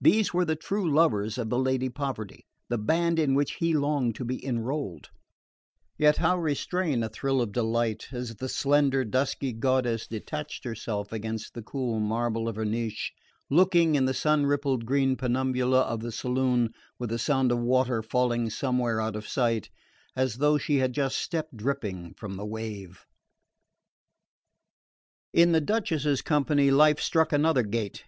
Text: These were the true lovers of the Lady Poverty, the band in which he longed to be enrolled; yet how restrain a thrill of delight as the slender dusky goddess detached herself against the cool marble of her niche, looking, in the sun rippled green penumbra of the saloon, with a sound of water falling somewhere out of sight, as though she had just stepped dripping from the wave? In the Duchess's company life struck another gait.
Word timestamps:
These 0.00 0.32
were 0.32 0.44
the 0.44 0.54
true 0.54 0.88
lovers 0.88 1.36
of 1.36 1.50
the 1.50 1.58
Lady 1.58 1.88
Poverty, 1.88 2.44
the 2.68 2.78
band 2.78 3.18
in 3.18 3.34
which 3.34 3.54
he 3.54 3.74
longed 3.74 4.14
to 4.14 4.24
be 4.24 4.46
enrolled; 4.46 5.10
yet 5.98 6.18
how 6.18 6.38
restrain 6.38 7.02
a 7.02 7.08
thrill 7.08 7.40
of 7.42 7.50
delight 7.50 8.06
as 8.12 8.36
the 8.36 8.48
slender 8.48 9.04
dusky 9.04 9.52
goddess 9.52 10.06
detached 10.06 10.62
herself 10.62 11.10
against 11.12 11.54
the 11.54 11.62
cool 11.64 11.98
marble 11.98 12.46
of 12.48 12.54
her 12.54 12.64
niche, 12.64 13.12
looking, 13.50 13.96
in 13.96 14.04
the 14.04 14.14
sun 14.14 14.46
rippled 14.46 14.86
green 14.86 15.16
penumbra 15.16 15.68
of 15.78 15.98
the 15.98 16.12
saloon, 16.12 16.72
with 17.00 17.10
a 17.10 17.18
sound 17.18 17.50
of 17.50 17.58
water 17.58 18.04
falling 18.04 18.50
somewhere 18.50 19.00
out 19.00 19.16
of 19.16 19.26
sight, 19.26 19.68
as 20.14 20.36
though 20.36 20.58
she 20.58 20.76
had 20.76 20.92
just 20.92 21.18
stepped 21.18 21.56
dripping 21.56 22.14
from 22.14 22.36
the 22.36 22.46
wave? 22.46 23.04
In 25.32 25.50
the 25.50 25.60
Duchess's 25.60 26.22
company 26.22 26.70
life 26.70 27.00
struck 27.00 27.32
another 27.32 27.64
gait. 27.64 28.04